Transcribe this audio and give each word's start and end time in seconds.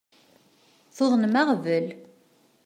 Tuḍnem 0.95 1.35
aɣbel. 1.41 1.87